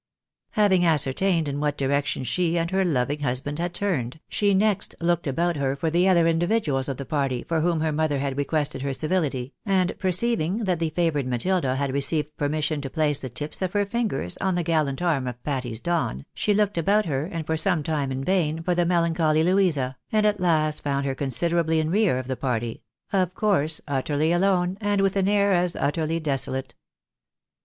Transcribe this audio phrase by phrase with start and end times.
[0.53, 4.95] Having ascertained in what direction she and her loving hus band had turned, she next
[4.99, 8.35] looked about her for the other individuals of the party for whom her mother had
[8.35, 13.29] requested her civihty, and perceiving that the favoured Matilda had received permission to place the
[13.29, 17.25] tips of her fingers on the gallant arm of Patty's Don, she looked about her,
[17.25, 21.13] and for some time in vain, for the melancholy Louisa, and at last found her
[21.13, 22.81] considerably in rear of the party—
[23.13, 26.73] of course, utterly alone, and with an air as utterly desolate.